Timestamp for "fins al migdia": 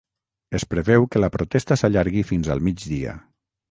2.35-3.19